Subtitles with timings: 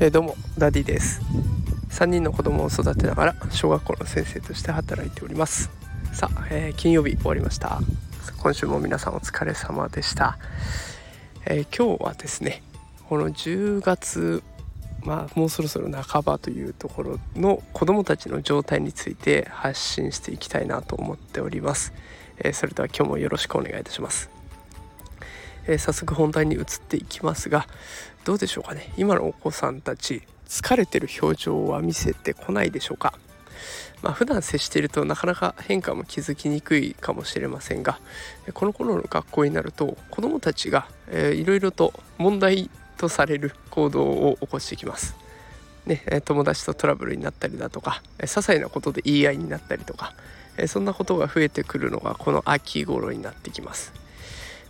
[0.00, 1.20] えー、どうもダディです。
[1.90, 5.70] 3人の子供を育てながら小学校の先生として働いております。
[6.12, 7.80] さあ、えー、金曜日終わりました。
[8.42, 10.36] 今週も皆さんお疲れ様でした、
[11.46, 12.64] えー、今日はですね
[13.08, 14.42] この10月
[15.04, 21.92] まあもうそろそろ半ばというところの子どもたちの状態について発信していきたいなと思っております、
[22.38, 24.30] えー、それでは今日もよろしくお願いいたします、
[25.66, 27.66] えー、早速本題に移っていきますが
[28.24, 28.92] どうでしょうかね。
[28.96, 33.14] 今のお子さんたち疲れてる表情は見せてこないでしょうか。
[34.02, 38.00] まあ、普段接しているとなかなか変化も気づきにくいかもしれませんが
[38.52, 45.21] この頃の学校になると子どもたちが、えー、いろいろと問題とされる行動を起こしてきます。
[45.86, 50.14] ね、友達とトラブルになったりだとか些細なことで言い合いになったりとか
[50.68, 53.92] そんなことが増えてくるのがこの秋頃になってきます。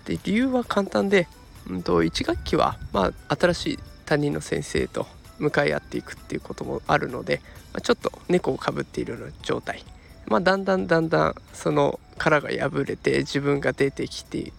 [0.04, 1.28] で理由は簡単で、
[1.68, 5.06] うんと、1学期は、まあ、新しい担任の先生と
[5.38, 7.40] 向かい合っていくっていうこともあるので、
[7.72, 9.84] まあ、ちょっと猫をかぶっているような状態、
[10.26, 14.52] まあ、だんだんだんだんその殻が破れて自分が出てきて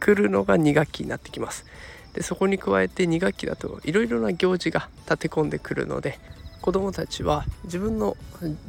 [0.00, 1.64] くるのが2学期になってきます。
[2.14, 6.18] でそこに加えて2学期だといろいろな行事が立て込んでくるので
[6.60, 8.16] 子どもたちは自分の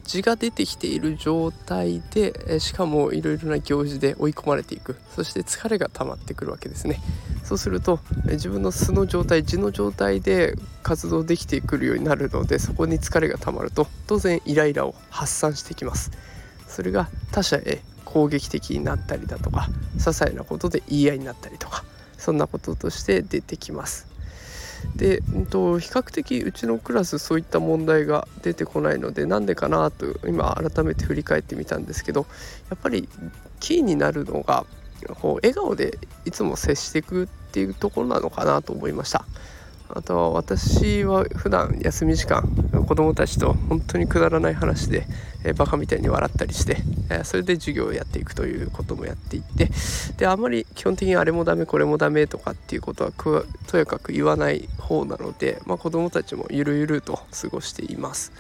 [0.03, 4.95] 字が出てきている状態でしかもいろいろな行事で追い込まれていく。
[5.15, 7.01] そして疲れが溜まってくるわけですね。
[7.43, 16.11] そうすると自分の素の状態字の状態で活動できてくるようになるのでそこに疲れが溜まると当然イライラを発散してきます。
[16.67, 21.83] それが他者へ攻撃的になったりだとか些細なことで言い合いになったりとか
[22.19, 24.07] そんなこととして出てきます。
[24.95, 32.25] で、うんと、比較的うちのクラスそういった問題が出てこないのでなんでかなと今改めて振り返ってみたんですけど
[32.69, 33.07] やっぱり
[33.59, 34.65] キーになるのが
[35.21, 39.25] こう笑顔でいつも接していくっていうところなのかなと思いました。
[39.91, 42.43] あとは私は普段休み時間
[42.87, 45.05] 子供たちと本当にくだらない話で、
[45.43, 46.77] え、バカみたいに笑ったりして、
[47.09, 49.69] えー、それで授業をやっていくということもやっていって
[50.17, 53.11] であまり基本的にあれもダメこれもダメとかっていうことは
[53.67, 58.31] とやかく言わない方なので、まあ、子供たちもゆるゆると過ごしています。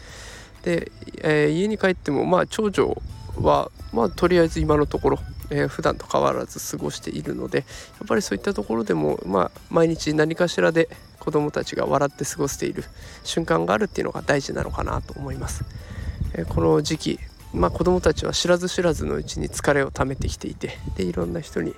[0.63, 0.91] で、
[1.21, 3.01] えー、家に帰ってもまあ長女
[3.41, 5.19] はまあとりあえず今のところ
[5.49, 7.63] えー、普段と変わらず過ごしているのでや
[8.05, 10.89] っぱりそういったところでも、まあ、毎日何かしらで
[11.19, 12.83] 子どもたちが笑って過ごしている
[13.23, 15.65] 瞬間があるっていうのが大事なのかなと思います。
[16.33, 17.19] えー、この時期
[17.51, 21.73] まあ、子どもたちは知らず知らずのうちに疲れをためてきていてでいろんな人に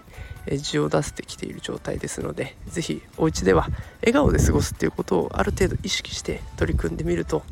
[0.58, 3.68] 字を出してきている状態ですので是非お家では
[4.02, 7.44] 笑顔で過ごすっていうことをある程度意識して取り組んでみると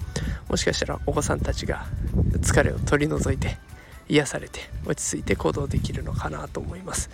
[0.49, 1.85] もしかしたらお子さんたちが
[2.41, 3.57] 疲れを取り除いて
[4.09, 7.09] 癒されて落ち着いて行動できるのかなと思います、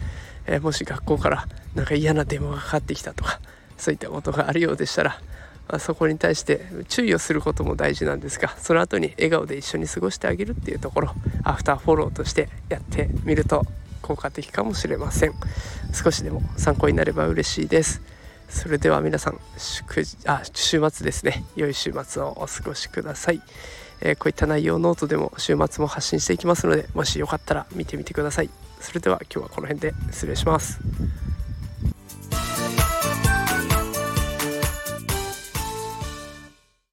[0.47, 3.39] えー、もし学校からなんか嫌な電話がかかってきたとか
[3.77, 5.19] そういったことがあるようでしたら、
[5.67, 11.11] まあ、そこに対して注意をすることも大事なんですがその後に笑顔で一緒に過ごしてあげるっていうところ
[11.43, 13.65] アフターフォローとしてやってみると
[14.05, 15.33] 効果的かもしれません。
[15.91, 18.03] 少しでも参考になれば嬉しいです。
[18.49, 21.43] それでは皆さん週あ週末ですね。
[21.55, 23.41] 良い週末をお過ごしください。
[24.01, 28.49] え、こういった内容ノートでも週末も発信していきますのでもしよかったら見てみてください。
[28.79, 30.79] それでは今日はこの辺で失礼します。